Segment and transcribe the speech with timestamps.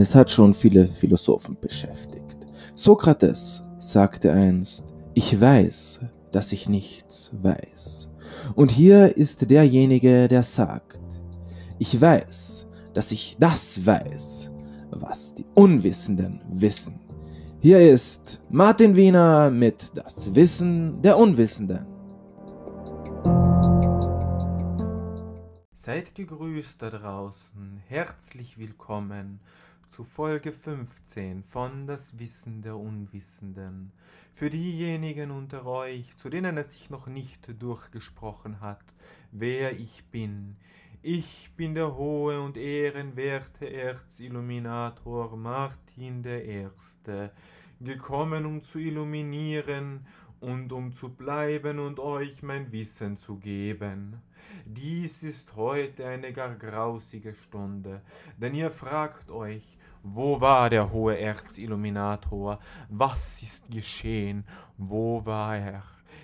[0.00, 2.38] Es hat schon viele Philosophen beschäftigt.
[2.74, 6.00] Sokrates sagte einst, ich weiß,
[6.32, 8.10] dass ich nichts weiß.
[8.54, 11.02] Und hier ist derjenige, der sagt,
[11.78, 14.50] ich weiß, dass ich das weiß,
[14.88, 16.98] was die Unwissenden wissen.
[17.60, 21.84] Hier ist Martin Wiener mit Das Wissen der Unwissenden.
[25.74, 29.40] Seid gegrüßt da draußen, herzlich willkommen
[29.90, 33.90] zu Folge 15 von Das Wissen der Unwissenden.
[34.32, 38.84] Für diejenigen unter euch, zu denen es sich noch nicht durchgesprochen hat,
[39.32, 40.56] wer ich bin.
[41.02, 47.32] Ich bin der hohe und ehrenwerte Erzilluminator Martin der Erste,
[47.80, 50.06] gekommen um zu illuminieren
[50.38, 54.22] und um zu bleiben und euch mein Wissen zu geben.
[54.64, 58.02] Dies ist heute eine gar grausige Stunde,
[58.38, 62.58] denn ihr fragt euch, wo war der hohe Erzilluminator?
[62.88, 64.44] Was ist geschehen?
[64.78, 65.82] Wo war er?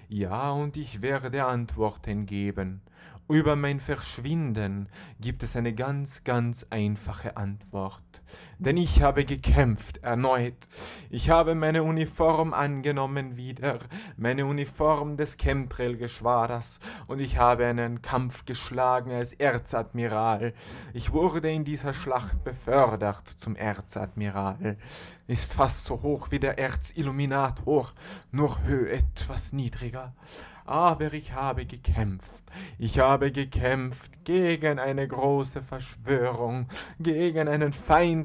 [0.08, 2.80] Ja, und ich werde Antworten geben.
[3.28, 4.88] Über mein Verschwinden
[5.20, 8.00] gibt es eine ganz, ganz einfache Antwort
[8.58, 10.56] denn ich habe gekämpft erneut.
[11.10, 13.78] Ich habe meine Uniform angenommen wieder,
[14.16, 20.54] meine Uniform des Chemtrail-Geschwaders, und ich habe einen Kampf geschlagen als Erzadmiral.
[20.94, 24.76] Ich wurde in dieser Schlacht befördert zum Erzadmiral.
[25.26, 27.92] Ist fast so hoch wie der Erzilluminator,
[28.30, 30.14] nur Höhe etwas niedriger
[30.66, 32.44] aber ich habe gekämpft.
[32.78, 38.15] Ich habe gekämpft gegen eine große Verschwörung, gegen einen Feind,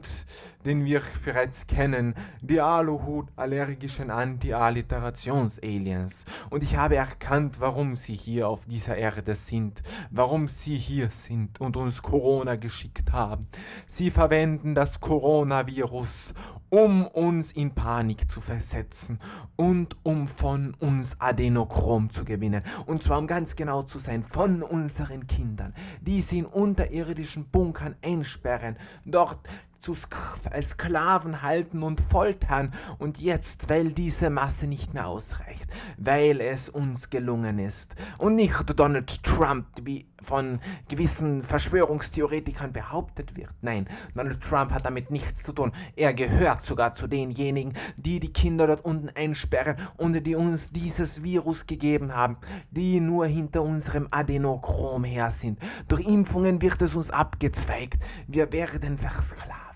[0.64, 6.26] den wir bereits kennen, die Aluhut-allergischen Anti-Alliterations-Aliens.
[6.50, 9.82] Und ich habe erkannt, warum sie hier auf dieser Erde sind,
[10.12, 13.48] warum sie hier sind und uns Corona geschickt haben.
[13.86, 16.34] Sie verwenden das Coronavirus,
[16.72, 19.20] um uns in Panik zu versetzen
[19.58, 22.64] und um von uns Adenochrom zu gewinnen.
[22.86, 27.96] Und zwar um ganz genau zu sein, von unseren Kindern, die sie in unterirdischen Bunkern
[28.02, 29.38] einsperren, dort
[29.80, 35.66] zu Sklaven halten und foltern und jetzt, weil diese Masse nicht mehr ausreicht,
[35.98, 43.54] weil es uns gelungen ist und nicht Donald Trump, wie von gewissen Verschwörungstheoretikern behauptet wird.
[43.62, 45.72] Nein, Donald Trump hat damit nichts zu tun.
[45.96, 51.24] Er gehört sogar zu denjenigen, die die Kinder dort unten einsperren und die uns dieses
[51.24, 52.38] Virus gegeben haben,
[52.72, 55.60] die nur hinter unserem Adenochrom her sind.
[55.88, 58.04] Durch Impfungen wird es uns abgezweigt.
[58.28, 59.72] Wir werden versklavt.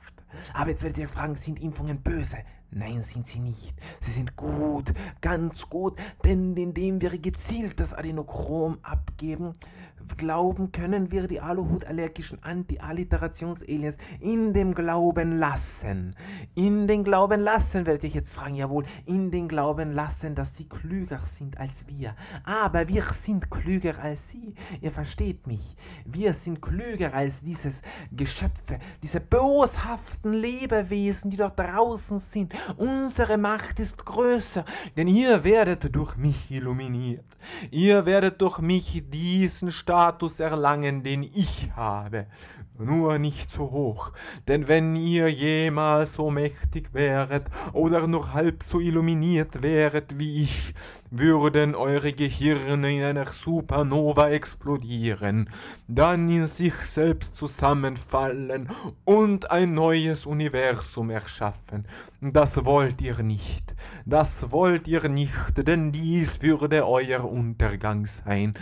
[0.53, 2.37] Aber jetzt werdet ihr fragen, sind Impfungen böse?
[2.71, 3.73] Nein, sind sie nicht.
[4.01, 4.91] Sie sind gut,
[5.21, 9.55] ganz gut, denn indem wir gezielt das Adenochrom abgeben,
[10.17, 16.15] glauben können wir die Aluhut-allergischen Anti-Alliterations-Aliens in dem Glauben lassen.
[16.53, 20.69] In den Glauben lassen, werdet ihr jetzt fragen, jawohl, in den Glauben lassen, dass sie
[20.69, 22.15] klüger sind als wir.
[22.43, 24.53] Aber wir sind klüger als sie.
[24.81, 25.75] Ihr versteht mich.
[26.05, 32.53] Wir sind klüger als dieses Geschöpfe, diese boshaften Lebewesen, die dort draußen sind.
[32.77, 37.25] Unsere Macht ist größer, denn ihr werdet durch mich illuminiert.
[37.71, 42.27] Ihr werdet durch mich diesen Status erlangen, den ich habe,
[42.77, 44.11] nur nicht so hoch,
[44.45, 50.73] denn wenn ihr jemals so mächtig wäret oder nur halb so illuminiert wäret wie ich,
[51.11, 55.49] würden eure Gehirne in einer Supernova explodieren,
[55.87, 58.67] dann in sich selbst zusammenfallen
[59.05, 61.87] und ein neues Universum erschaffen.
[62.19, 63.73] Das wollt ihr nicht,
[64.05, 68.55] das wollt ihr nicht, denn dies würde euer Untergang sein.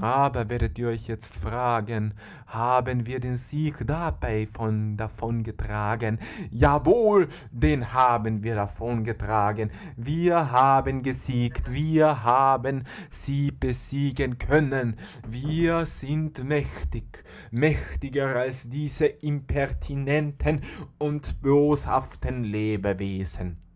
[0.00, 2.14] Aber werdet ihr euch jetzt fragen,
[2.46, 6.18] haben wir den Sieg dabei von davongetragen?
[6.50, 9.70] Jawohl, den haben wir davongetragen.
[9.96, 14.96] Wir haben gesiegt, wir haben sie besiegen können.
[15.26, 20.62] Wir sind mächtig, mächtiger als diese impertinenten
[20.98, 23.67] und boshaften Lebewesen.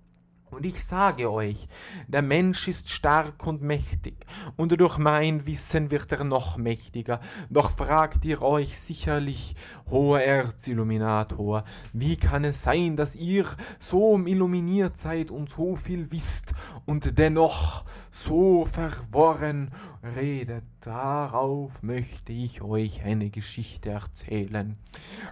[0.52, 1.66] Und ich sage euch,
[2.08, 4.26] der Mensch ist stark und mächtig,
[4.56, 7.20] und durch mein Wissen wird er noch mächtiger.
[7.48, 9.56] Doch fragt ihr euch sicherlich,
[9.90, 11.64] hoher Erzilluminator,
[11.94, 13.46] wie kann es sein, dass ihr
[13.78, 16.52] so illuminiert seid und so viel wisst
[16.84, 19.70] und dennoch so verworren
[20.16, 20.64] redet?
[20.84, 24.76] Darauf möchte ich euch eine Geschichte erzählen.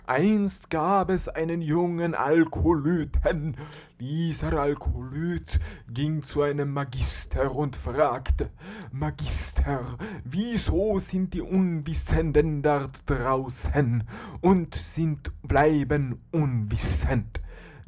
[0.07, 3.57] Einst gab es einen jungen Alkolyten.
[3.99, 5.59] Dieser Alkolyt
[5.89, 8.51] ging zu einem Magister und fragte,
[8.93, 14.05] Magister, wieso sind die Unwissenden dort draußen
[14.41, 17.41] und sind bleiben unwissend?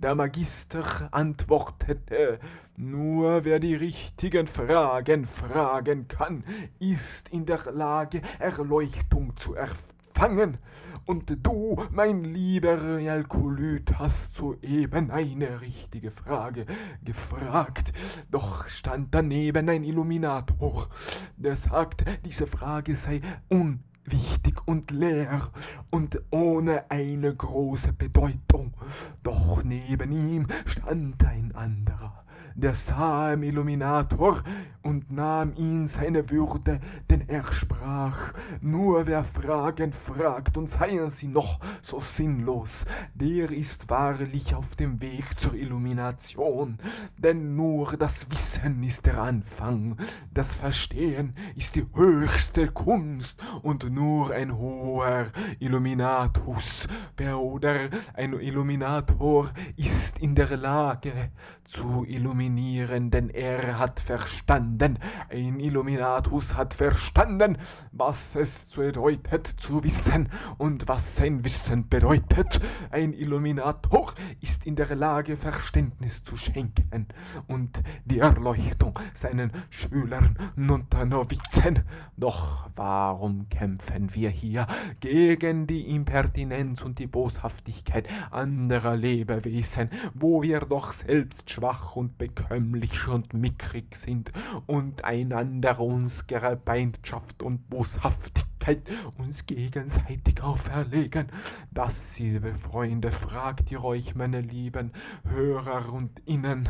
[0.02, 2.40] Der Magister antwortete,
[2.76, 6.42] nur wer die richtigen Fragen fragen kann,
[6.80, 10.58] ist in der Lage, Erleuchtung zu erfangen.
[11.06, 16.66] Und du, mein lieber Alkolyt, hast soeben eine richtige Frage
[17.04, 17.92] gefragt.
[18.28, 20.88] Doch stand daneben ein Illuminator,
[21.36, 25.50] der sagt, diese Frage sei unwichtig wichtig und leer
[25.90, 28.74] und ohne eine große Bedeutung.
[29.22, 34.42] Doch neben ihm stand ein anderer, der sah im Illuminator
[34.82, 41.28] und nahm ihn seine Würde, denn er sprach, nur wer Fragen fragt und seien sie
[41.28, 42.84] noch so sinnlos,
[43.14, 46.78] der ist wahrlich auf dem Weg zur Illumination,
[47.18, 49.96] denn nur das Wissen ist der Anfang,
[50.32, 55.26] das Verstehen ist die höchste Kunst und nur ein hoher
[55.60, 56.88] Illuminatus
[57.18, 61.30] oder ein Illuminator ist in der Lage
[61.64, 64.98] zu illuminieren, denn er hat verstanden,
[65.30, 67.56] ein Illuminatus hat verstanden,
[67.92, 70.28] was es bedeutet zu wissen
[70.58, 72.60] und was sein Wissen bedeutet.
[72.90, 77.06] Ein Illuminator ist in der Lage, Verständnis zu schenken
[77.46, 81.84] und die Erleuchtung seinen Schülern Novizen.
[82.16, 84.66] Doch warum kämpfen wir hier
[84.98, 93.08] gegen die Impertinenz und die Boshaftigkeit anderer Lebewesen, wo wir doch selbst schwach und bekömmlich
[93.08, 94.32] und mickrig sind
[94.66, 98.82] und einander unsere Feindschaft und Boshaftigkeit
[99.18, 101.26] uns gegenseitig auferlegen.
[101.70, 104.92] Das, liebe Freunde, fragt ihr euch, meine lieben
[105.24, 106.68] Hörer und Innen,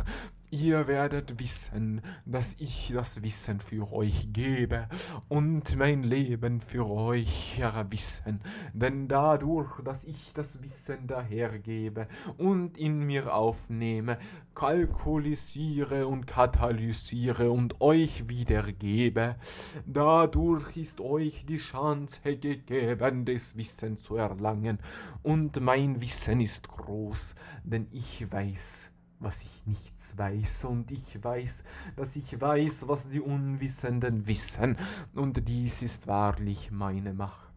[0.53, 4.87] Ihr werdet wissen, dass ich das Wissen für euch gebe
[5.27, 8.39] und mein Leben für euch erwissen.
[8.71, 12.07] Denn dadurch, dass ich das Wissen dahergebe
[12.37, 14.19] und in mir aufnehme,
[14.53, 19.37] kalkulisiere und katalysiere und euch wiedergebe,
[19.87, 24.77] dadurch ist euch die Chance gegeben, das Wissen zu erlangen.
[25.23, 27.33] Und mein Wissen ist groß,
[27.63, 28.92] denn ich weiß,
[29.23, 31.63] was ich nichts weiß, und ich weiß,
[31.95, 34.77] dass ich weiß, was die Unwissenden wissen,
[35.15, 37.51] und dies ist wahrlich meine Macht.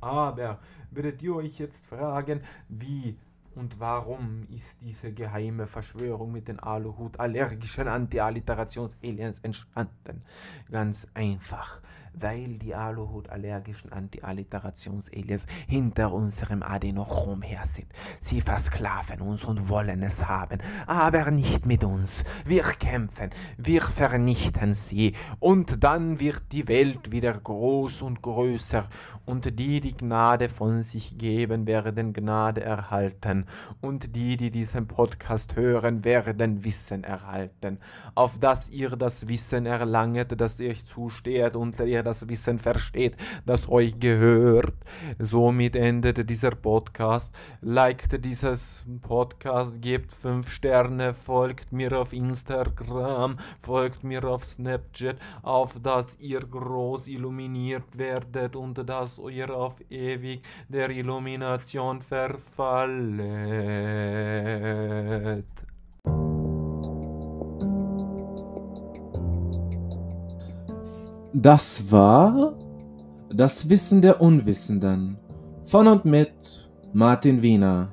[0.00, 0.60] Aber
[0.90, 3.16] werdet ihr euch jetzt fragen, wie
[3.56, 10.22] und warum ist diese geheime Verschwörung mit den Aluhut-allergischen Anti-Alliterations-Aliens entstanden?
[10.70, 11.80] Ganz einfach
[12.14, 17.88] weil die Aluhut-allergischen Anti-Alliterations-Aliens hinter unserem Adenochrom her sind.
[18.20, 22.24] Sie versklaven uns und wollen es haben, aber nicht mit uns.
[22.44, 28.88] Wir kämpfen, wir vernichten sie und dann wird die Welt wieder groß und größer
[29.26, 33.43] und die, die Gnade von sich geben, werden Gnade erhalten
[33.80, 37.78] und die, die diesen Podcast hören, werden Wissen erhalten,
[38.14, 43.68] auf das ihr das Wissen erlanget, das euch zusteht und ihr das Wissen versteht, das
[43.68, 44.74] euch gehört.
[45.18, 47.34] Somit endet dieser Podcast.
[47.60, 55.78] Liked dieses Podcast, gebt 5 Sterne, folgt mir auf Instagram, folgt mir auf Snapchat, auf
[55.82, 62.00] das ihr groß illuminiert werdet und dass ihr auf ewig der Illumination
[65.24, 65.44] verfallet.
[71.32, 72.54] Das war
[73.30, 75.18] das Wissen der Unwissenden
[75.66, 76.32] von und mit
[76.92, 77.92] Martin Wiener.